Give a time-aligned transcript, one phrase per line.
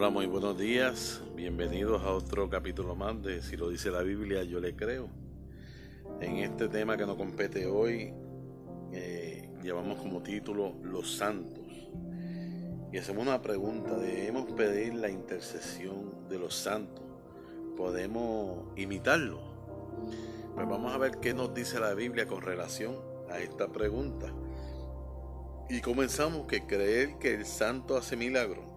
[0.00, 1.20] Hola, muy buenos días.
[1.36, 5.10] Bienvenidos a otro capítulo más de Si lo dice la Biblia, yo le creo.
[6.22, 8.10] En este tema que nos compete hoy,
[8.94, 11.66] eh, llevamos como título Los Santos.
[12.90, 17.04] Y hacemos una pregunta, ¿debemos pedir la intercesión de los santos?
[17.76, 19.38] ¿Podemos imitarlo?
[20.54, 22.96] Pues vamos a ver qué nos dice la Biblia con relación
[23.28, 24.32] a esta pregunta.
[25.68, 28.69] Y comenzamos que creer que el santo hace milagros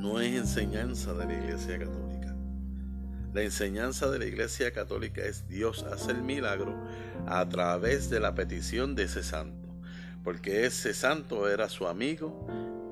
[0.00, 2.34] no es enseñanza de la Iglesia Católica.
[3.34, 6.74] La enseñanza de la Iglesia Católica es Dios hace el milagro
[7.26, 9.68] a través de la petición de ese santo.
[10.24, 12.46] Porque ese santo era su amigo.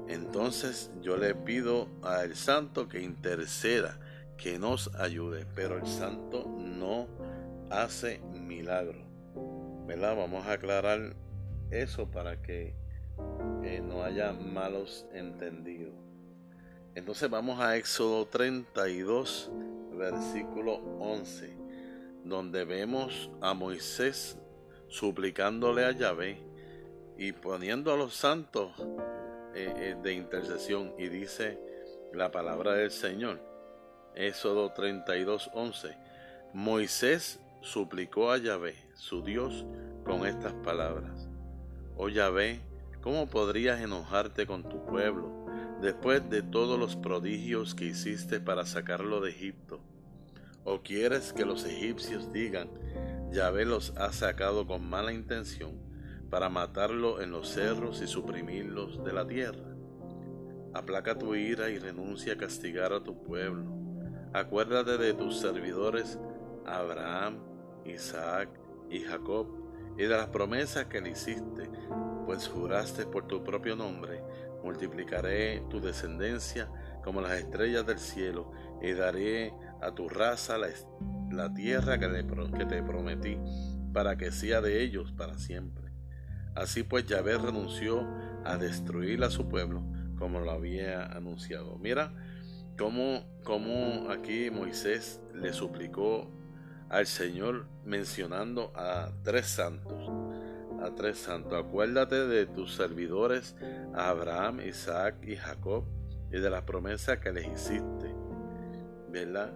[0.06, 3.98] Entonces yo le pido al santo que interceda,
[4.36, 5.46] que nos ayude.
[5.54, 7.08] Pero el santo no
[7.70, 9.00] hace milagro.
[9.86, 10.14] ¿Verdad?
[10.14, 11.16] Vamos a aclarar
[11.70, 12.74] eso para que
[13.64, 16.07] eh, no haya malos entendidos.
[16.98, 19.52] Entonces vamos a Éxodo 32,
[19.92, 21.56] versículo 11,
[22.24, 24.36] donde vemos a Moisés
[24.88, 26.42] suplicándole a Yahvé
[27.16, 28.72] y poniendo a los santos
[29.54, 30.92] eh, eh, de intercesión.
[30.98, 31.60] Y dice
[32.12, 33.40] la palabra del Señor,
[34.16, 35.96] Éxodo 32, 11,
[36.52, 39.64] Moisés suplicó a Yahvé, su Dios,
[40.04, 41.28] con estas palabras.
[41.96, 42.58] Oh Yahvé,
[43.02, 45.37] ¿cómo podrías enojarte con tu pueblo?
[45.80, 49.80] Después de todos los prodigios que hiciste para sacarlo de Egipto?
[50.64, 52.68] ¿O quieres que los egipcios digan,
[53.32, 55.78] Yahvé los ha sacado con mala intención
[56.30, 59.74] para matarlo en los cerros y suprimirlos de la tierra?
[60.74, 63.64] Aplaca tu ira y renuncia a castigar a tu pueblo.
[64.32, 66.18] Acuérdate de tus servidores
[66.66, 67.38] Abraham,
[67.86, 68.50] Isaac
[68.90, 69.46] y Jacob
[69.96, 71.70] y de las promesas que le hiciste,
[72.26, 74.22] pues juraste por tu propio nombre
[74.68, 76.68] multiplicaré tu descendencia
[77.02, 78.52] como las estrellas del cielo
[78.82, 82.26] y daré a tu raza la, tierra que,
[82.58, 83.38] que te prometí
[83.94, 85.90] para que sea de ellos para siempre.
[86.54, 88.06] Así pues Yahvé renunció
[88.44, 89.82] a destruir a su pueblo
[90.18, 91.78] como lo había anunciado.
[91.78, 92.12] Mira
[92.76, 96.30] cómo, cómo aquí Moisés le suplicó
[96.90, 100.27] al Señor mencionando a tres santos
[100.82, 101.52] a tres santos.
[101.52, 103.56] Acuérdate de tus servidores
[103.94, 105.84] Abraham, Isaac y Jacob
[106.32, 108.14] y de las promesas que les hiciste.
[109.10, 109.52] ¿Verdad?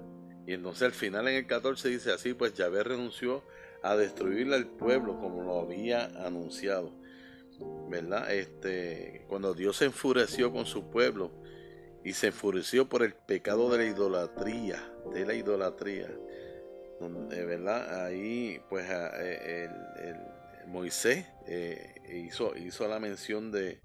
[0.47, 3.45] Y entonces al final en el 14 dice así, pues Yahvé renunció
[3.83, 6.93] a destruirle al pueblo como lo había anunciado.
[7.89, 8.33] ¿Verdad?
[8.33, 11.31] Este, cuando Dios se enfureció con su pueblo
[12.05, 14.83] y se enfureció por el pecado de la idolatría,
[15.13, 16.09] de la idolatría,
[17.01, 18.07] ¿verdad?
[18.07, 19.71] Ahí pues el,
[20.05, 20.32] el
[20.67, 23.81] Moisés eh, hizo, la mención de,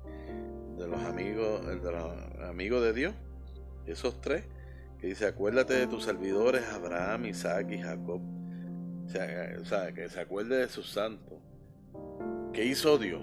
[0.77, 3.13] los amigos, de los amigos de Dios,
[3.85, 4.45] esos tres,
[4.99, 8.21] que dice, acuérdate de tus servidores Abraham, Isaac y Jacob.
[9.05, 11.39] O sea, que se acuerde de sus santos.
[12.53, 13.21] ¿Qué hizo Dios?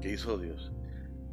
[0.00, 0.72] ¿Qué hizo Dios?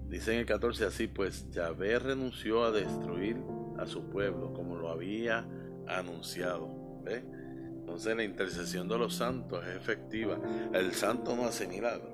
[0.09, 3.37] Dice en el 14 así, pues Yahvé renunció a destruir
[3.77, 5.45] a su pueblo como lo había
[5.87, 6.69] anunciado.
[7.87, 10.37] Entonces la intercesión de los santos es efectiva.
[10.73, 12.09] El santo no hace milagro.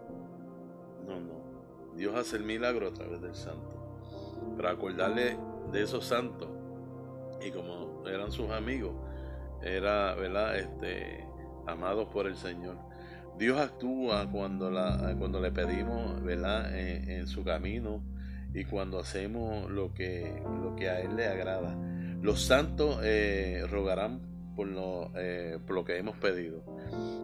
[1.07, 1.95] No, no.
[1.95, 4.53] Dios hace el milagro a través del santo.
[4.55, 5.35] Para acordarle
[5.71, 6.47] de esos santos.
[7.43, 8.93] Y como eran sus amigos,
[9.63, 10.57] era, ¿verdad?
[10.57, 11.25] Este,
[11.65, 12.77] amados por el Señor.
[13.39, 16.77] Dios actúa cuando, la, cuando le pedimos, ¿verdad?
[16.77, 18.03] En, su camino
[18.53, 21.75] y cuando hacemos lo que, lo que a Él le agrada.
[22.21, 26.63] Los santos eh, rogarán por lo, eh, por lo que hemos pedido.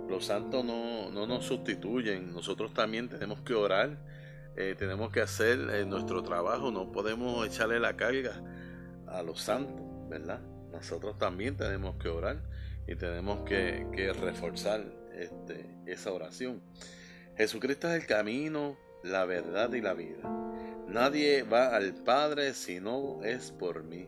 [0.09, 3.97] Los santos no, no, nos sustituyen, nosotros también tenemos que orar,
[4.55, 8.41] eh, tenemos que hacer eh, nuestro trabajo, no podemos echarle la carga
[9.07, 10.41] a los santos, ¿verdad?
[10.71, 12.41] Nosotros también tenemos que orar
[12.87, 14.83] y tenemos que, que reforzar
[15.13, 16.61] este, esa oración.
[17.37, 20.17] Jesucristo es el camino, la verdad y la vida.
[20.87, 24.07] Nadie va al Padre si no es por mí.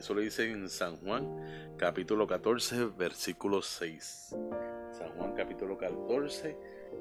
[0.00, 4.34] Eso lo dice en San Juan capítulo 14 versículo 6.
[4.96, 6.56] San Juan capítulo 14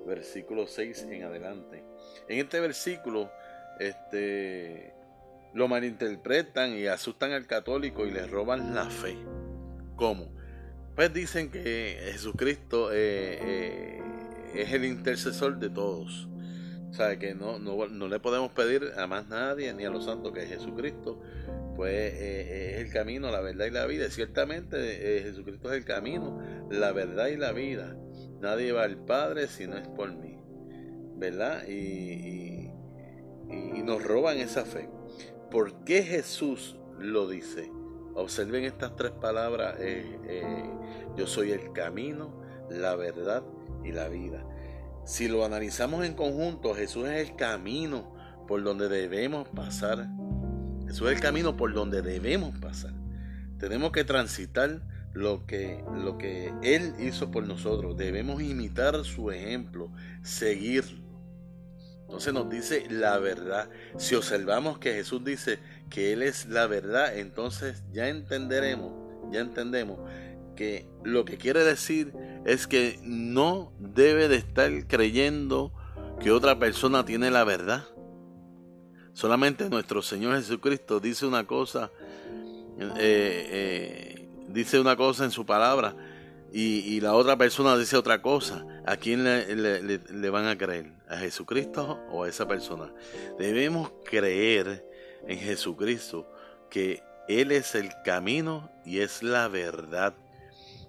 [0.05, 1.81] versículo 6 en adelante.
[2.27, 3.31] En este versículo
[3.79, 4.93] este,
[5.53, 9.15] lo malinterpretan y asustan al católico y le roban la fe.
[9.95, 10.27] ¿Cómo?
[10.93, 14.01] Pues dicen que Jesucristo eh, eh,
[14.55, 16.27] es el intercesor de todos.
[16.89, 20.03] O sea, que no, no, no, le podemos pedir a más nadie, ni a los
[20.03, 21.21] santos, que Jesucristo
[21.79, 24.09] pues eh, es el camino, la verdad y la vida.
[24.09, 24.75] ciertamente
[25.17, 26.37] eh, Jesucristo es el camino,
[26.69, 27.95] la verdad y la vida.
[28.41, 30.37] Nadie va al Padre si no es por mí.
[31.15, 31.65] ¿Verdad?
[31.69, 32.69] Y,
[33.85, 34.89] nos roban esa fe.
[35.49, 37.71] ¿Por qué Jesús lo dice.
[38.13, 39.77] Observen estas tres palabras.
[39.79, 40.69] Eh, eh,
[41.15, 43.41] yo soy el camino, la verdad
[43.85, 44.45] y la vida.
[45.05, 48.13] Si lo analizamos en conjunto, Jesús es el camino
[48.49, 50.09] por donde debemos pasar.
[50.89, 52.93] Jesús es el camino por donde debemos pasar.
[53.59, 54.81] Tenemos que transitar
[55.13, 57.95] lo que, lo que Él hizo por nosotros.
[57.95, 59.91] Debemos imitar su ejemplo,
[60.23, 61.07] seguirlo.
[62.05, 63.69] Entonces nos dice la verdad.
[63.99, 65.59] Si observamos que Jesús dice
[65.91, 68.91] que Él es la verdad, entonces ya entenderemos,
[69.31, 69.99] ya entendemos
[70.55, 72.13] que lo que quiere decir
[72.47, 75.71] es que no debe de estar creyendo
[76.19, 77.83] que otra persona tiene la verdad.
[79.13, 81.91] Solamente nuestro Señor Jesucristo dice una cosa,
[82.79, 85.95] eh, eh, dice una cosa en su palabra
[86.51, 88.65] y, la otra persona dice otra cosa.
[88.85, 90.91] ¿A quién le, van a creer?
[91.07, 92.91] ¿A Jesucristo o a esa persona?
[93.37, 94.85] Debemos creer
[95.27, 96.31] en Jesucristo
[96.69, 100.13] que Él es el camino y es la verdad.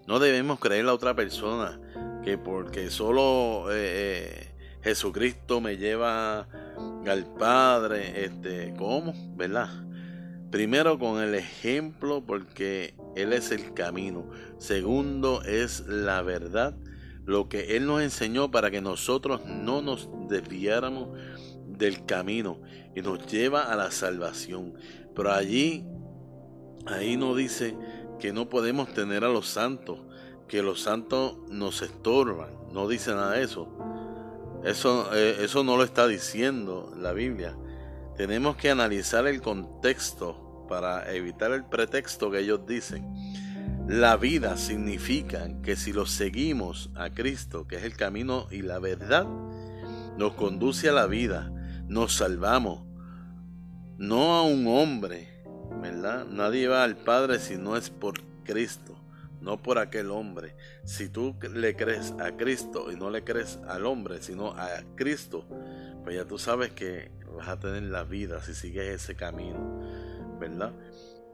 [0.07, 1.79] No debemos creer a otra persona
[2.25, 4.51] que porque solo eh,
[4.83, 6.49] Jesucristo me lleva
[7.07, 9.15] al Padre, este, ¿cómo?
[9.37, 9.69] ¿Verdad?
[10.51, 14.29] Primero con el ejemplo porque Él es el camino.
[14.59, 16.75] Segundo es la verdad,
[17.25, 21.09] lo que Él nos enseñó para que nosotros no nos desviáramos
[21.67, 22.61] del camino
[22.95, 24.75] y nos lleva a la salvación.
[25.15, 25.85] Pero allí,
[26.87, 27.77] ahí nos dice
[28.19, 30.01] que no podemos tener a los santos,
[30.49, 32.51] que los santos nos estorban.
[32.73, 33.69] No dice nada de eso.
[34.65, 37.57] Eso, eh, eso no lo está diciendo la Biblia.
[38.17, 43.07] Tenemos que analizar el contexto para evitar el pretexto que ellos dicen.
[43.89, 48.79] La vida significa que si lo seguimos a Cristo, que es el camino y la
[48.79, 49.27] verdad,
[50.17, 51.51] nos conduce a la vida,
[51.89, 52.83] nos salvamos.
[53.97, 55.43] No a un hombre,
[55.81, 56.27] ¿verdad?
[56.27, 59.00] Nadie va al Padre si no es por Cristo
[59.41, 60.55] no por aquel hombre.
[60.85, 65.45] Si tú le crees a Cristo y no le crees al hombre, sino a Cristo,
[66.05, 69.81] pues ya tú sabes que vas a tener la vida si sigues ese camino,
[70.39, 70.73] ¿verdad?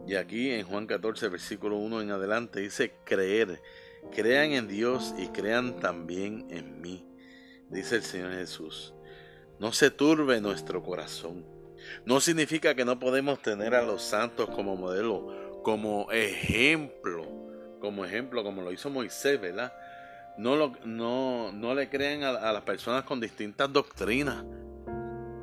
[0.06, 3.60] Y aquí en Juan 14, versículo 1 en adelante dice creer.
[4.14, 7.04] Crean en Dios y crean también en mí,
[7.70, 8.94] dice el Señor Jesús.
[9.58, 11.44] No se turbe nuestro corazón.
[12.04, 17.45] No significa que no podemos tener a los santos como modelo, como ejemplo
[17.86, 19.72] como ejemplo, como lo hizo Moisés, ¿verdad?
[20.36, 24.44] No, lo, no, no le creen a, las personas con distintas doctrinas,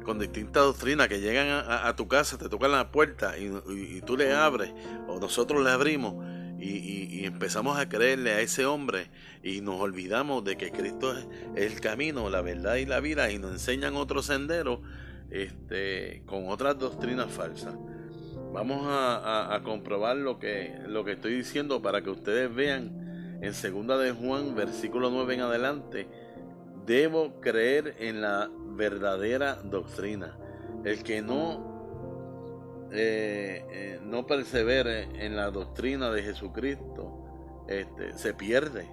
[0.03, 4.33] con distintas doctrinas que llegan a, tu casa, te tocan la puerta y, tú le
[4.33, 4.73] abres,
[5.07, 6.15] o nosotros le abrimos
[6.59, 9.09] y, empezamos a creerle a ese hombre
[9.41, 11.25] y nos olvidamos de que Cristo es,
[11.55, 14.81] el camino, la verdad y la vida y nos enseñan otro sendero
[15.31, 17.73] este, con otras doctrinas falsas.
[18.53, 23.97] Vamos a, comprobar lo que, lo que estoy diciendo para que ustedes vean en segunda
[23.97, 26.07] de Juan, versículo 9 en adelante.
[26.85, 30.37] Debo creer en la verdadera doctrina.
[30.85, 38.87] El que no, eh, eh, no persevere en la doctrina de Jesucristo este, se pierde.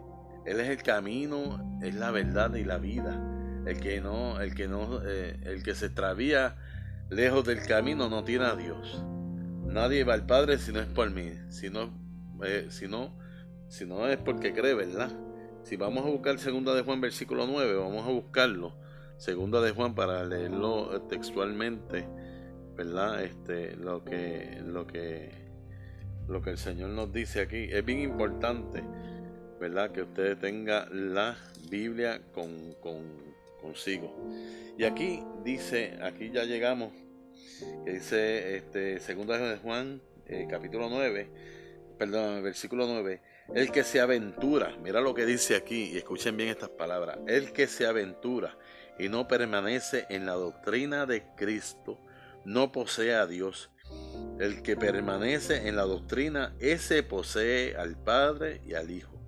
[0.46, 3.22] Él es el camino, es la verdad y la vida.
[3.66, 6.56] El que no, el que no, eh, el que se extravía
[7.10, 9.04] lejos del camino no tiene a Dios.
[9.70, 11.92] Nadie va al Padre si no es por mí, si no,
[12.44, 13.16] eh, si no,
[13.68, 15.12] si no es porque cree, ¿verdad?
[15.62, 18.74] Si vamos a buscar segunda de Juan versículo 9, vamos a buscarlo.
[19.16, 22.04] Segunda de Juan para leerlo eh, textualmente,
[22.76, 23.22] ¿verdad?
[23.22, 25.30] Este, lo que, lo que,
[26.26, 27.68] lo que el Señor nos dice aquí.
[27.70, 28.82] Es bien importante,
[29.60, 29.92] ¿verdad?
[29.92, 31.36] Que usted tenga la
[31.70, 33.04] Biblia con, con,
[33.60, 34.16] consigo.
[34.76, 36.90] Y aquí dice, aquí ya llegamos
[37.84, 41.30] que dice este, segunda de Juan, eh, capítulo 9,
[41.98, 43.20] perdón, versículo 9,
[43.54, 47.52] el que se aventura, mira lo que dice aquí y escuchen bien estas palabras, el
[47.52, 48.56] que se aventura
[48.98, 51.98] y no permanece en la doctrina de Cristo,
[52.44, 53.70] no posee a Dios.
[54.38, 59.20] El que permanece en la doctrina, ese posee al Padre y al Hijo.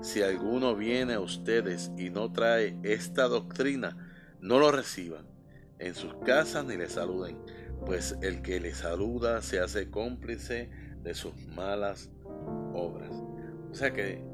[0.00, 3.96] Si alguno viene a ustedes y no trae esta doctrina,
[4.40, 5.35] no lo reciban
[5.78, 7.36] en sus casas ni le saluden
[7.84, 10.70] pues el que le saluda se hace cómplice
[11.02, 12.10] de sus malas
[12.74, 13.10] obras.
[13.70, 14.24] O sea que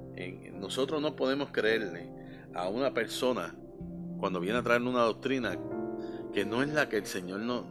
[0.54, 2.10] nosotros no podemos creerle
[2.54, 3.54] a una persona
[4.18, 5.58] cuando viene a traer una doctrina
[6.32, 7.62] que no es la que el Señor no,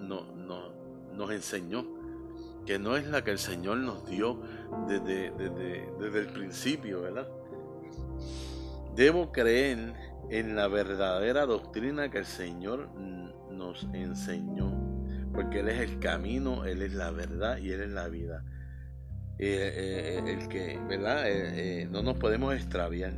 [1.13, 1.85] nos enseñó,
[2.65, 4.41] que no es la que el Señor nos dio
[4.87, 7.27] desde, desde el principio, ¿verdad?
[8.95, 9.93] Debo creer
[10.29, 13.20] en la verdadera doctrina que el Señor nos
[13.93, 14.91] enseñó
[15.33, 18.43] porque Él es el camino, Él es la verdad y Él es la vida.
[19.39, 21.23] Eh, eh, el que, ¿verdad?
[21.25, 23.13] Eh, no nos podemos extraviar.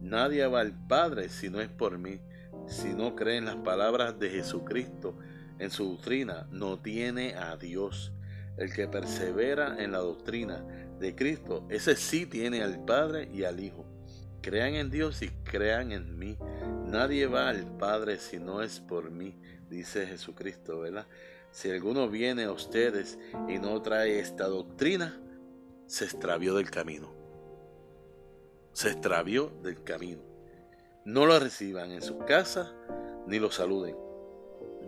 [0.00, 2.20] Nadie va al Padre si no es por mí.
[2.66, 5.16] Si no cree en las palabras de Jesucristo,
[5.58, 8.12] en su doctrina, no tiene a Dios.
[8.56, 10.64] El que persevera en la doctrina
[10.98, 13.86] de Cristo, ese sí tiene al Padre y al Hijo.
[14.42, 16.36] Crean en Dios y crean en mí.
[16.86, 19.36] Nadie va al Padre si no es por mí,
[19.68, 21.06] dice Jesucristo, ¿verdad?
[21.50, 25.20] Si alguno viene a ustedes y no trae esta doctrina,
[25.86, 27.12] se extravió del camino.
[28.72, 30.22] Se extravió del camino.
[31.04, 32.72] No lo reciban en su casa
[33.26, 33.96] ni lo saluden.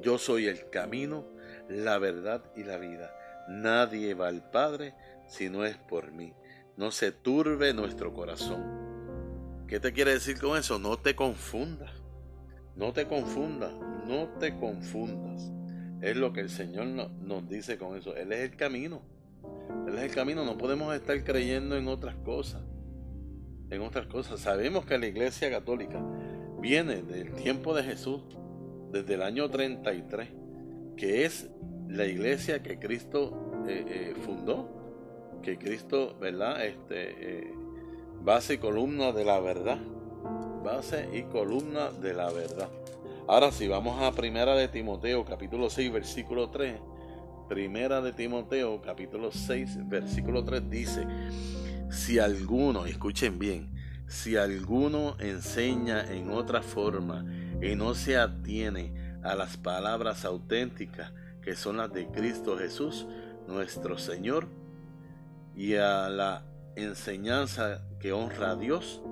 [0.00, 1.26] Yo soy el camino,
[1.68, 3.12] la verdad y la vida.
[3.48, 4.94] Nadie va al Padre
[5.26, 6.32] si no es por mí.
[6.76, 8.87] No se turbe nuestro corazón.
[9.68, 10.78] ¿Qué te quiere decir con eso?
[10.78, 11.92] No te confundas.
[12.74, 13.72] No te confundas.
[14.06, 15.52] No te confundas.
[16.00, 18.16] Es lo que el Señor nos dice con eso.
[18.16, 19.02] Él es el camino.
[19.86, 20.42] Él es el camino.
[20.44, 22.62] No podemos estar creyendo en otras cosas.
[23.68, 24.40] En otras cosas.
[24.40, 26.02] Sabemos que la Iglesia Católica
[26.60, 28.22] viene del tiempo de Jesús,
[28.90, 30.30] desde el año 33,
[30.96, 31.50] que es
[31.88, 36.64] la iglesia que Cristo eh, eh, fundó, que Cristo, ¿verdad?
[36.64, 37.54] Este, eh,
[38.22, 39.78] base y columna de la verdad.
[40.64, 42.68] Base y columna de la verdad.
[43.26, 46.80] Ahora si vamos a Primera de Timoteo, capítulo 6, versículo 3.
[47.48, 51.06] Primera de Timoteo, capítulo 6, versículo 3 dice,
[51.90, 53.70] si alguno, escuchen bien,
[54.06, 57.24] si alguno enseña en otra forma
[57.62, 63.06] y no se atiene a las palabras auténticas que son las de Cristo Jesús,
[63.46, 64.48] nuestro Señor,
[65.56, 66.44] y a la
[66.82, 69.02] enseñanza que honra a Dios,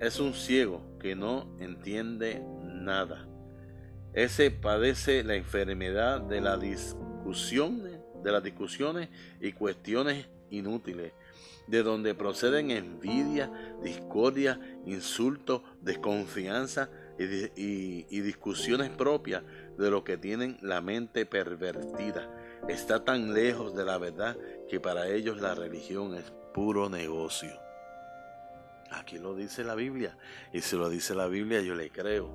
[0.00, 3.26] es un ciego que no entiende nada.
[4.12, 7.82] Ese padece la enfermedad de la discusión,
[8.22, 9.08] de las discusiones
[9.40, 11.12] y cuestiones inútiles,
[11.66, 13.50] de donde proceden envidia,
[13.82, 19.42] discordia, insultos, desconfianza y, y discusiones propias
[19.78, 22.30] de lo que tienen la mente pervertida.
[22.68, 24.36] Está tan lejos de la verdad
[24.68, 27.50] que para ellos la religión es puro negocio.
[28.92, 30.16] Aquí lo dice la Biblia.
[30.52, 32.30] Y si lo dice la Biblia, yo le creo.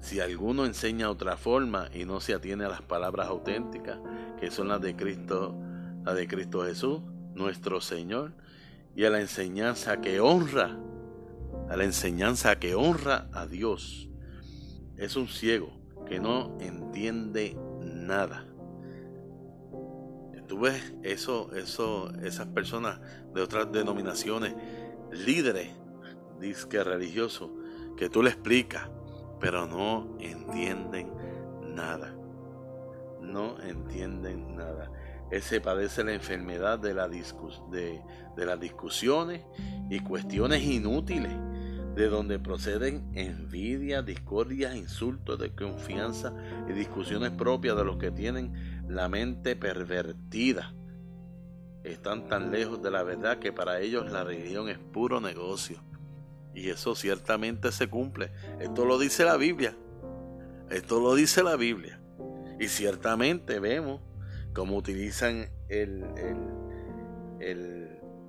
[0.00, 3.98] Si alguno enseña otra forma y no se atiene a las palabras auténticas,
[4.40, 5.54] que son las de Cristo,
[6.04, 7.02] la de Cristo Jesús,
[7.34, 8.32] nuestro Señor,
[8.94, 10.78] y a la enseñanza que honra,
[11.68, 14.08] a la enseñanza que honra a Dios,
[14.96, 15.70] es un ciego
[16.08, 18.45] que no entiende nada.
[20.46, 23.00] Tú ves eso, esas personas
[23.34, 24.54] de otras denominaciones,
[25.10, 25.70] líderes,
[26.40, 27.50] disque religiosos,
[27.96, 28.88] que tú le explicas,
[29.40, 31.10] pero no entienden
[31.74, 32.14] nada.
[33.20, 34.90] No entienden nada.
[35.30, 38.02] Ese padece la enfermedad de, la de,
[38.36, 39.42] de las discusiones
[39.90, 41.32] y cuestiones inútiles
[41.96, 46.32] de donde proceden envidia, discordia, insultos de confianza
[46.68, 50.74] y discusiones propias de los que tienen la mente pervertida.
[51.84, 55.82] Están tan lejos de la verdad que para ellos la religión es puro negocio.
[56.54, 58.32] Y eso ciertamente se cumple.
[58.60, 59.76] Esto lo dice la Biblia.
[60.70, 62.00] Esto lo dice la Biblia.
[62.58, 64.00] Y ciertamente vemos
[64.54, 65.50] cómo utilizan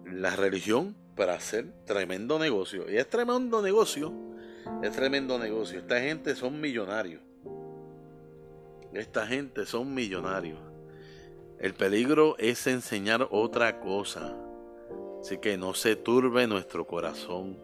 [0.05, 2.91] la religión para hacer tremendo negocio.
[2.91, 4.13] Y es tremendo negocio,
[4.83, 5.79] es tremendo negocio.
[5.79, 7.21] Esta gente son millonarios.
[8.93, 10.59] Esta gente son millonarios.
[11.59, 14.35] El peligro es enseñar otra cosa.
[15.21, 17.57] Así que no se turbe nuestro corazón.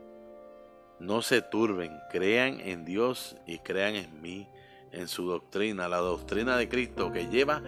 [0.99, 1.91] No se turben.
[2.11, 4.47] Crean en Dios y crean en mí,
[4.91, 7.61] en su doctrina, la doctrina de Cristo que lleva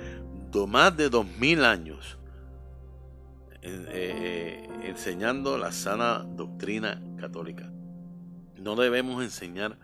[0.66, 2.18] más de dos mil años
[3.62, 7.70] eh, eh, enseñando la sana doctrina católica.
[8.56, 9.78] No debemos enseñar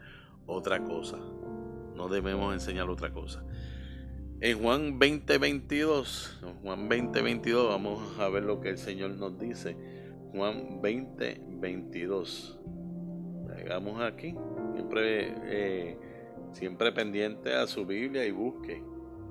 [0.45, 1.17] otra cosa.
[1.95, 3.43] No debemos enseñar otra cosa.
[4.43, 9.37] En Juan 20, 22, Juan 20, 22, vamos a ver lo que el Señor nos
[9.37, 9.77] dice.
[10.31, 12.59] Juan 20, 22.
[13.55, 14.33] Llegamos aquí.
[14.73, 15.97] Siempre, eh,
[16.53, 18.81] siempre pendiente a su Biblia y busque.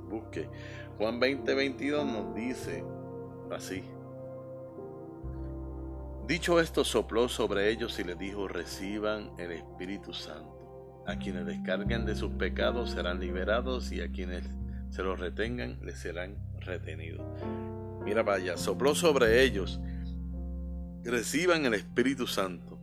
[0.08, 0.48] Busque.
[0.96, 2.84] Juan 20, 22 nos dice
[3.50, 3.82] así.
[6.28, 11.02] Dicho esto, sopló sobre ellos y les dijo, reciban el Espíritu Santo.
[11.08, 14.44] A quienes descarguen de sus pecados serán liberados y a quienes
[14.90, 17.26] se los retengan les serán retenidos.
[18.04, 19.80] Mira, vaya, sopló sobre ellos,
[21.04, 22.78] reciban el Espíritu Santo.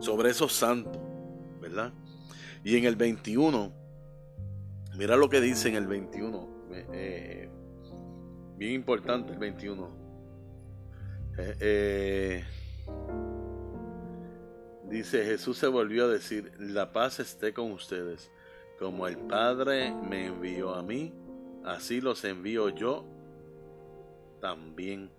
[0.00, 1.00] Sobre esos santos,
[1.60, 1.92] ¿verdad?
[2.62, 3.86] Y en el 21
[4.96, 6.48] Mira lo que dice en el 21.
[6.92, 7.50] Eh,
[8.56, 9.90] bien importante el 21.
[11.38, 12.44] Eh, eh,
[14.88, 18.30] dice, Jesús se volvió a decir, la paz esté con ustedes.
[18.78, 21.12] Como el Padre me envió a mí,
[21.64, 23.04] así los envío yo
[24.40, 25.10] también.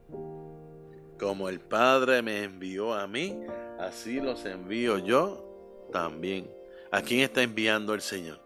[1.20, 3.40] Como el Padre me envió a mí,
[3.80, 5.44] así los envío yo
[5.92, 6.50] también.
[6.92, 8.40] ¿A quién está enviando el Señor?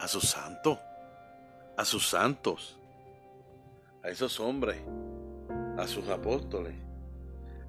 [0.00, 0.78] A sus santos.
[1.76, 2.76] A sus santos.
[4.02, 4.80] A esos hombres.
[5.78, 6.74] A sus apóstoles.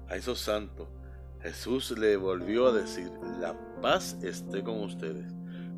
[0.08, 0.88] A esos santos.
[1.40, 3.10] Jesús le volvió a decir,
[3.40, 5.24] la paz esté con ustedes.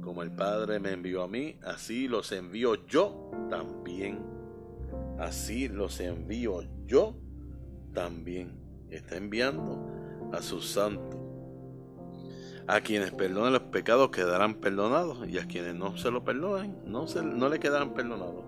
[0.05, 4.23] Como el Padre me envió a mí, así los envío yo también.
[5.19, 7.15] Así los envío yo
[7.95, 8.53] también.
[8.91, 11.19] Está enviando a sus santos.
[12.67, 17.07] A quienes perdonen los pecados quedarán perdonados y a quienes no se lo perdonen no,
[17.07, 18.45] se, no le quedarán perdonados.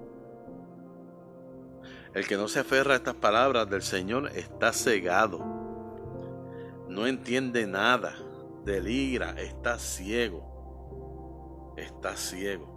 [2.12, 5.38] El que no se aferra a estas palabras del Señor está cegado.
[6.88, 8.14] No entiende nada.
[8.64, 10.55] Delira, está ciego
[11.76, 12.76] está ciego.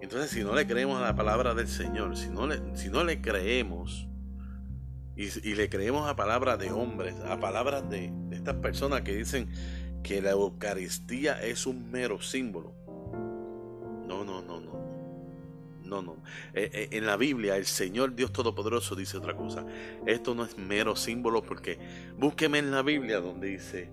[0.00, 3.02] Entonces, si no le creemos a la palabra del Señor, si no le, si no
[3.02, 4.06] le creemos
[5.16, 9.48] y, le creemos a palabras de hombres, a palabras de, estas personas que dicen
[10.04, 12.72] que la Eucaristía es un mero símbolo.
[14.06, 14.78] No, no, no, no.
[15.82, 16.22] No, no.
[16.52, 19.66] Eh, eh, en la Biblia el Señor Dios Todopoderoso dice otra cosa.
[20.06, 21.78] Esto no es mero símbolo porque
[22.16, 23.90] búsqueme en la Biblia donde dice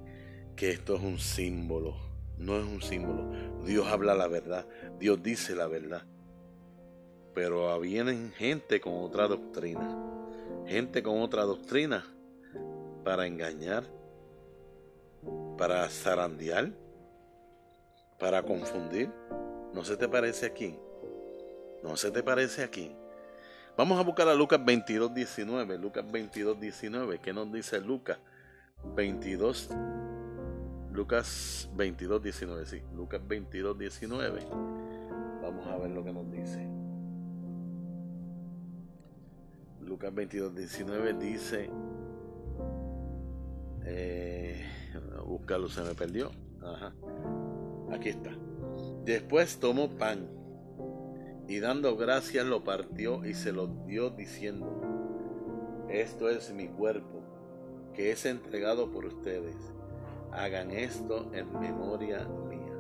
[0.55, 2.04] que esto es un símbolo
[2.37, 3.29] no es un símbolo.
[3.63, 4.67] Dios habla la verdad,
[4.99, 6.03] Dios dice la verdad.
[7.33, 9.97] Pero vienen gente con otra doctrina,
[10.65, 12.05] gente con otra doctrina
[13.03, 13.83] para engañar,
[15.57, 16.71] para zarandear,
[18.19, 19.11] para confundir.
[19.73, 20.77] ¿No se te parece aquí?
[21.83, 22.95] ¿No se te parece aquí?
[23.77, 25.77] Vamos a buscar a Lucas 22, 19.
[25.77, 27.19] Lucas 22, 19.
[27.19, 28.17] ¿Qué nos dice Lucas
[28.95, 29.69] 22,
[30.95, 34.39] Lucas 22, 19, sí, Lucas 22, 19.
[35.41, 36.65] Vamos a ver lo que nos dice.
[39.81, 41.69] Lucas 22, 19 dice,
[43.83, 44.65] eh,
[45.25, 46.31] buscarlo se me perdió.
[46.63, 46.93] Ajá.
[47.91, 48.31] Aquí está.
[49.03, 50.29] Después tomó pan
[51.49, 54.81] y dando gracias lo partió y se lo dio diciendo,
[55.89, 57.21] esto es mi cuerpo
[57.93, 59.55] que es entregado por ustedes
[60.35, 62.73] hagan esto en memoria mía.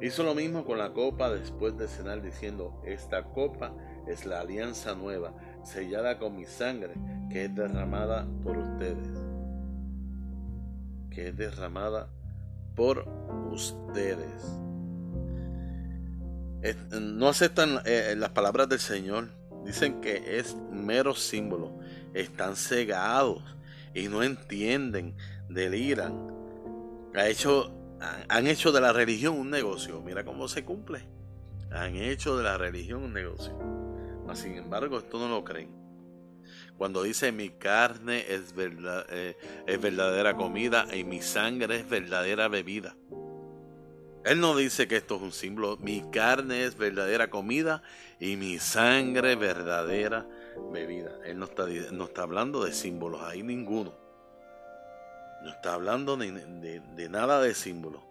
[0.00, 3.72] Hizo lo mismo con la copa después de cenar diciendo, esta copa
[4.06, 5.32] es la alianza nueva,
[5.64, 6.94] sellada con mi sangre,
[7.30, 9.08] que es derramada por ustedes.
[11.10, 12.10] Que es derramada
[12.74, 13.08] por
[13.50, 14.58] ustedes.
[17.00, 19.30] No aceptan eh, las palabras del Señor.
[19.64, 21.78] Dicen que es mero símbolo.
[22.12, 23.42] Están cegados
[23.94, 25.16] y no entienden,
[25.48, 26.35] deliran
[27.16, 27.72] ha hecho,
[28.28, 30.02] han hecho de la religión un negocio.
[30.02, 31.08] Mira cómo se cumple.
[31.70, 33.56] Han hecho de la religión un negocio.
[34.26, 35.70] Mas, sin embargo, esto no lo creen.
[36.76, 39.34] Cuando dice mi carne es, eh,
[39.80, 42.96] verdadera comida y mi sangre es verdadera bebida.
[44.24, 45.76] Él no dice que esto es un símbolo.
[45.78, 47.82] Mi carne es verdadera comida
[48.20, 50.28] y mi sangre verdadera
[50.72, 51.12] bebida.
[51.24, 54.05] Él no está, no está hablando de símbolos, hay ninguno.
[55.42, 58.04] No está hablando de, nada de símbolo.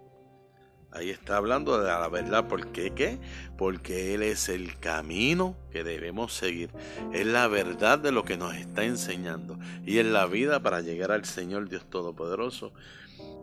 [0.91, 2.47] Ahí está hablando de la verdad.
[2.47, 3.19] ¿Por qué qué?
[3.57, 6.71] Porque Él es el camino que debemos seguir.
[7.11, 9.59] Es la verdad de lo que nos está enseñando.
[9.85, 12.71] Y es la vida para llegar al Señor Dios Todopoderoso.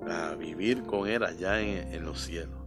[0.09, 2.59] A vivir con Él allá en, en los cielos.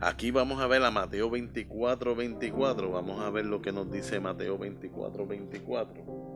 [0.00, 2.90] Aquí vamos a ver a Mateo 24, 24.
[2.90, 6.27] Vamos a ver lo que nos dice Mateo 24, 24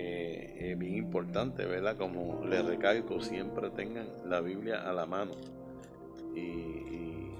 [0.00, 1.96] eh, bien importante, ¿verdad?
[1.96, 5.32] Como les recalco, siempre tengan la Biblia a la mano.
[6.36, 7.32] Y,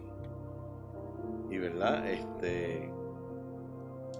[1.50, 2.10] y, ¿verdad?
[2.10, 2.90] Este,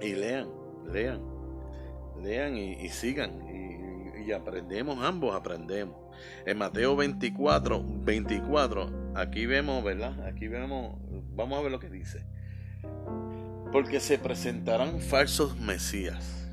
[0.01, 0.49] y lean,
[0.93, 1.21] lean,
[2.23, 3.43] lean y, sigan.
[3.49, 5.97] Y, y, aprendemos, ambos aprendemos.
[6.47, 10.27] En Mateo 24, 24, aquí vemos, ¿verdad?
[10.27, 10.97] Aquí vemos,
[11.35, 12.25] vamos a ver lo que dice.
[13.73, 16.48] Porque se presentarán falsos mesías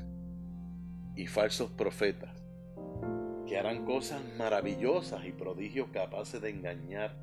[1.16, 2.30] y falsos profetas,
[3.46, 7.16] que harán cosas maravillosas y prodigios capaces de engañar,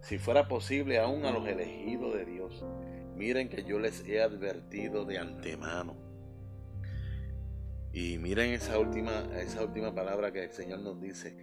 [0.00, 2.64] si fuera posible, aún a los elegidos de Dios.
[3.14, 5.96] Miren que yo les he advertido de antemano.
[7.92, 11.36] Y miren esa última, esa última palabra que el Señor nos dice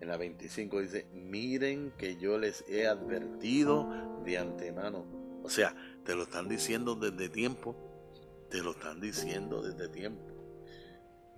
[0.00, 3.88] en la 25, dice, miren que yo les he advertido
[4.24, 5.06] de antemano.
[5.42, 7.74] O sea, te lo están diciendo desde tiempo.
[8.50, 10.33] Te lo están diciendo desde tiempo.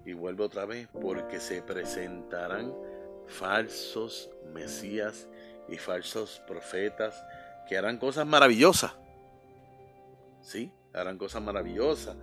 [0.06, 2.72] Y vuelve otra vez, porque se presentarán
[3.26, 5.28] falsos mesías
[5.68, 7.22] y falsos profetas
[7.68, 8.92] que harán cosas maravillosas.
[10.40, 10.72] ¿Sí?
[10.94, 12.16] Harán cosas maravillosas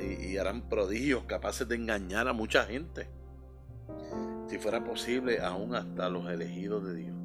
[0.00, 3.08] y, harán prodigios capaces de engañar a mucha gente.
[4.48, 7.23] Si fuera posible, aún hasta los elegidos de Dios.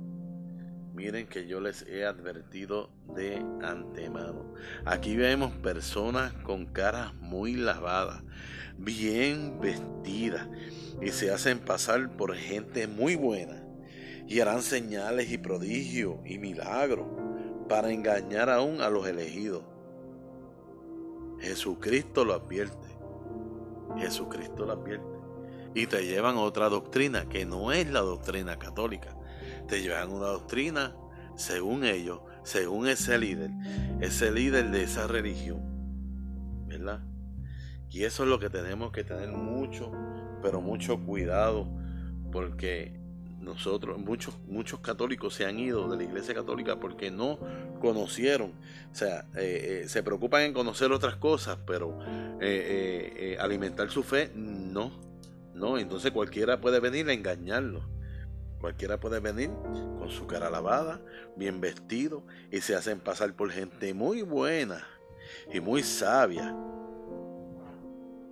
[0.99, 4.53] Miren que yo les he advertido de antemano.
[4.83, 8.21] Aquí vemos personas con caras muy lavadas,
[8.77, 10.45] bien vestidas,
[11.01, 13.63] y se hacen pasar por gente muy buena,
[14.27, 17.07] y harán señales y prodigios y milagros
[17.69, 19.63] para engañar aún a los elegidos.
[21.39, 22.89] Jesucristo lo advierte.
[23.99, 25.07] Jesucristo lo advierte.
[25.75, 29.15] Y te llevan otra doctrina que no es la doctrina católica
[29.69, 30.95] te llevan una doctrina
[31.35, 33.51] según ellos, según ese líder,
[34.01, 35.61] ese líder de esa religión.
[36.67, 37.01] ¿Verdad?
[37.89, 39.91] Y eso es lo que tenemos que tener mucho,
[40.41, 41.67] pero mucho cuidado,
[42.31, 42.99] porque
[43.39, 47.39] nosotros, muchos, muchos católicos se han ido de la iglesia católica porque no
[47.79, 48.51] conocieron,
[48.91, 51.97] o sea, eh, eh, se preocupan en conocer otras cosas, pero
[52.41, 54.91] eh, alimentar su fe, no,
[55.55, 57.98] no, entonces cualquiera puede venir a engañarlo.
[58.59, 59.49] Cualquiera puede venir
[59.97, 61.01] con su cara lavada,
[61.35, 64.85] bien vestido, y se hacen pasar por gente muy buena
[65.53, 66.55] y muy sabia.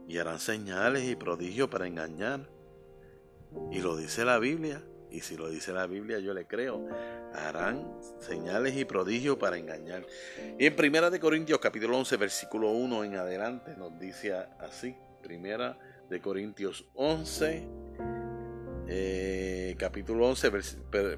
[0.07, 2.49] Y harán señales y prodigios para engañar.
[3.71, 4.83] Y lo dice la Biblia.
[5.09, 6.85] Y si lo dice la Biblia, yo le creo.
[7.33, 10.05] Harán señales y prodigios para engañar.
[10.59, 14.95] Y en Primera de Corintios capítulo 11, versículo 1 en adelante nos dice así.
[15.21, 15.77] Primera
[16.09, 17.67] de Corintios 11,
[18.87, 20.51] eh, capítulo 11,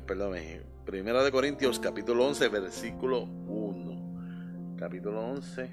[0.05, 4.75] perdón, eh, Primera de Corintios, capítulo 11, versículo 1.
[4.77, 5.69] Capítulo 11,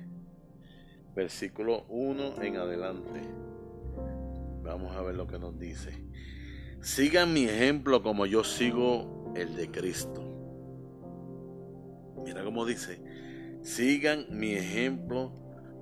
[1.14, 3.20] versículo 1 en adelante.
[4.62, 6.04] Vamos a ver lo que nos dice.
[6.82, 10.22] Sigan mi ejemplo como yo sigo el de Cristo.
[12.24, 13.00] Mira cómo dice.
[13.62, 15.32] Sigan mi ejemplo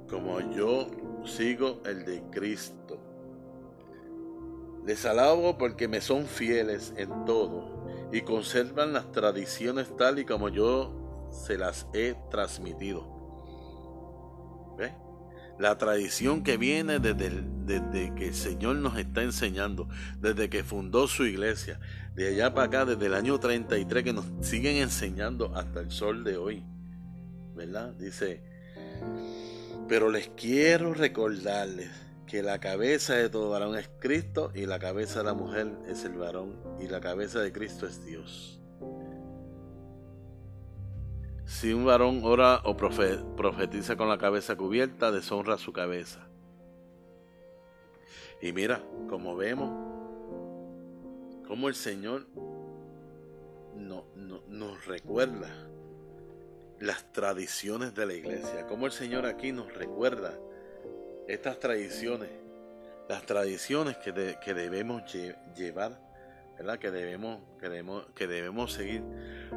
[0.09, 0.87] como yo
[1.25, 3.04] sigo el de Cristo.
[4.85, 10.49] Les alabo porque me son fieles en todo y conservan las tradiciones tal y como
[10.49, 13.15] yo se las he transmitido.
[14.79, 14.93] ¿Ve?
[15.59, 17.31] La tradición que viene desde,
[17.65, 21.81] desde que el Señor nos está enseñando, desde que fundó su iglesia,
[22.15, 26.25] de allá para acá, desde el año 33, que nos siguen enseñando hasta el sol
[26.25, 26.65] de hoy.
[27.55, 27.95] ¿Verdad?
[27.95, 28.43] Dice,
[29.89, 31.91] pero les quiero recordarles
[32.27, 36.05] que la cabeza de todo varón es Cristo y la cabeza de la mujer es
[36.05, 38.61] el varón y la cabeza de Cristo es Dios.
[41.45, 46.27] Si un varón ora o profetiza con la cabeza cubierta, deshonra su cabeza.
[48.41, 49.71] Y mira, como vemos,
[51.47, 52.27] como el Señor
[53.77, 54.07] no,
[54.49, 55.49] nos recuerda
[56.81, 60.39] las tradiciones de la iglesia, como el Señor aquí nos recuerda
[61.29, 62.31] estas tradiciones,
[63.09, 64.13] las tradiciones que,
[64.55, 65.03] debemos
[65.57, 66.01] llevar,
[66.59, 66.79] ¿verdad?
[66.79, 69.03] Que debemos, que, debemos, que debemos seguir.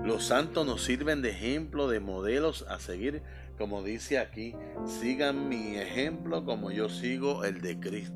[0.03, 3.21] Los santos nos sirven de ejemplo, de modelos a seguir,
[3.57, 8.13] como dice aquí, sigan mi ejemplo como yo sigo el de Cristo.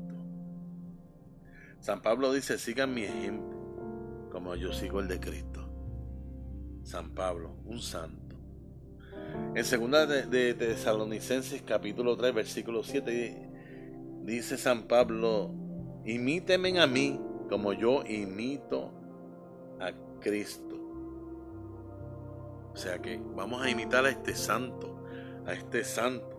[1.80, 5.68] San Pablo dice, sigan mi ejemplo como yo sigo el de Cristo.
[6.84, 8.22] San Pablo, un santo.
[9.54, 13.41] En segunda de, Tesalonicenses capítulo 3 versículo 7
[14.22, 15.54] dice San Pablo,
[16.04, 18.92] imítenme a mí como yo imito
[19.80, 20.78] a Cristo.
[22.72, 25.04] O sea que vamos a imitar a este santo,
[25.46, 26.30] a este santo.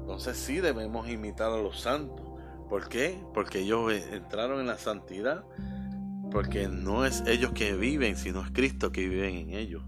[0.00, 2.26] Entonces sí debemos imitar a los santos.
[2.68, 3.18] ¿Por qué?
[3.32, 5.44] Porque ellos entraron en la santidad.
[6.30, 9.82] Porque no es ellos que viven, sino es Cristo que vive en ellos.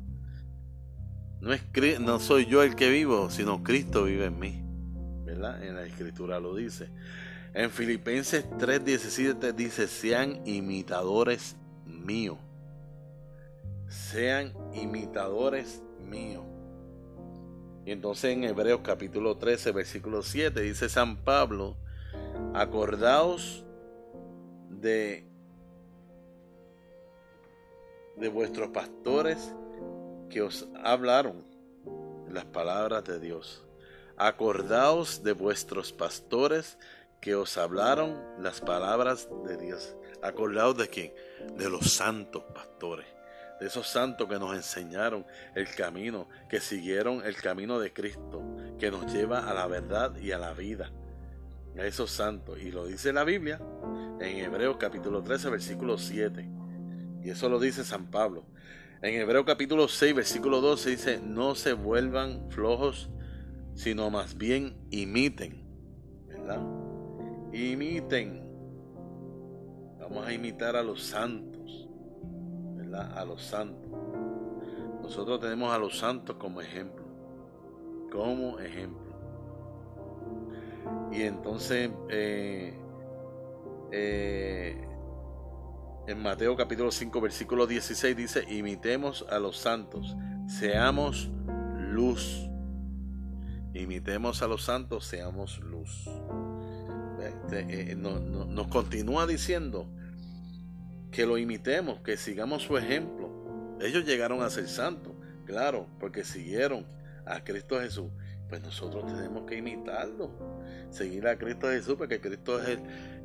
[1.40, 4.67] No, es, no soy yo el que vivo, sino Cristo vive en mí.
[5.32, 5.40] En
[5.76, 6.88] la escritura lo dice.
[7.54, 12.38] En Filipenses 3:17 dice, sean imitadores míos.
[13.88, 16.44] Sean imitadores míos.
[17.86, 21.74] Y entonces en Hebreos capítulo 13, versículo 7 dice San Pablo,
[22.54, 23.64] acordaos
[24.68, 25.24] de,
[28.16, 29.54] de vuestros pastores
[30.28, 31.44] que os hablaron
[32.30, 33.64] las palabras de Dios.
[34.18, 36.76] Acordaos de vuestros pastores
[37.20, 39.96] que os hablaron las palabras de Dios.
[40.22, 41.12] Acordaos de quién?
[41.56, 43.06] De los santos pastores,
[43.60, 48.42] de esos santos que nos enseñaron el camino, que siguieron el camino de Cristo,
[48.78, 50.90] que nos lleva a la verdad y a la vida.
[51.78, 52.58] A esos santos.
[52.60, 53.60] Y lo dice la Biblia
[54.20, 56.48] en Hebreos capítulo 13, versículo 7.
[57.22, 58.44] Y eso lo dice San Pablo.
[59.00, 63.10] En Hebreos capítulo 6, versículo 12 dice, no se vuelvan flojos,
[63.78, 65.62] sino más bien imiten.
[66.26, 66.60] ¿Verdad?
[67.52, 68.42] Imiten.
[70.00, 71.88] Vamos a imitar a los santos.
[72.74, 73.16] ¿Verdad?
[73.16, 73.88] A los santos.
[75.00, 77.04] Nosotros tenemos a los santos como ejemplo.
[78.10, 79.14] Como ejemplo.
[81.12, 82.74] Y entonces, eh,
[83.92, 84.88] eh,
[86.08, 90.16] en Mateo capítulo 5, versículo 16 dice, imitemos a los santos,
[90.48, 91.30] seamos
[91.76, 92.47] luz.
[93.78, 96.08] Imitemos a los santos, seamos luz.
[97.22, 99.86] Este, eh, nos continúa diciendo
[101.10, 103.78] que lo imitemos, que sigamos su ejemplo.
[103.80, 105.12] Ellos llegaron a ser santos,
[105.46, 106.86] claro, porque siguieron
[107.24, 108.10] a Cristo Jesús.
[108.48, 110.30] Pues nosotros tenemos que imitarlo,
[110.90, 112.80] seguir a Cristo Jesús, porque Cristo es el,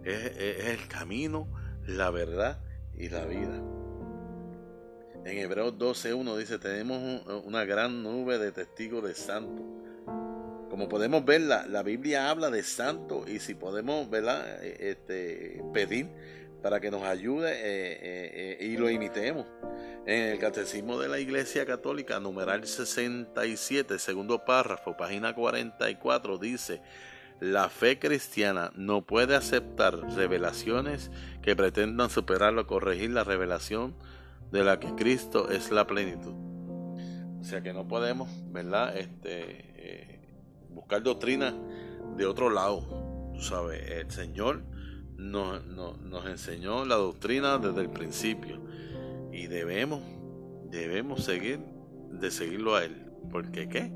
[0.05, 1.47] es el camino,
[1.87, 2.59] la verdad
[2.95, 3.59] y la vida.
[5.25, 9.82] En Hebreos 12.1 dice, tenemos una gran nube de testigos de santos.
[10.73, 16.09] Como podemos ver, la, la Biblia habla de santos y si podemos Este, pedir
[16.63, 19.45] para que nos ayude eh, eh, eh, y lo imitemos.
[20.07, 26.81] En el Catecismo de la Iglesia Católica, numeral 67, segundo párrafo, página 44, dice,
[27.39, 31.11] la fe cristiana no puede aceptar revelaciones
[31.43, 33.95] que pretendan superar o corregir la revelación
[34.51, 36.33] de la que Cristo es la plenitud.
[37.39, 38.97] O sea que no podemos, ¿verdad?
[38.97, 40.12] Este,
[40.73, 41.53] buscar doctrina
[42.17, 43.31] de otro lado.
[43.33, 44.63] Tú sabes, el Señor
[45.17, 48.59] nos, nos enseñó la doctrina desde el principio
[49.31, 50.01] y debemos,
[50.69, 51.59] debemos seguir,
[52.11, 53.11] de seguirlo a Él.
[53.31, 53.91] ¿Por qué qué?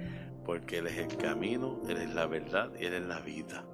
[0.47, 3.65] porque Él es el camino, Él es la verdad y Él es la vida.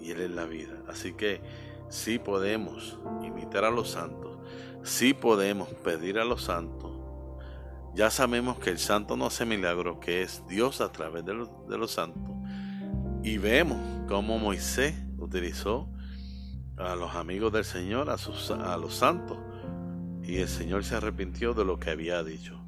[0.00, 0.82] Y Él es la vida.
[0.88, 1.40] Así que
[1.88, 4.38] sí podemos imitar a los santos,
[4.82, 6.91] sí podemos pedir a los santos.
[7.94, 11.90] Ya sabemos que el santo no hace milagros, que es Dios a través de los,
[11.90, 12.34] santos.
[13.22, 13.78] Y vemos
[14.08, 15.88] cómo Moisés utilizó
[16.78, 19.38] a los amigos del Señor, a los santos.
[20.22, 22.58] Y el Señor se arrepintió de lo que había dicho.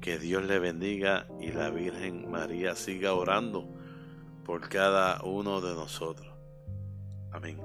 [0.00, 3.68] Que Dios le bendiga y la Virgen María siga orando
[4.44, 6.34] por cada uno de nosotros.
[7.30, 7.60] Amén.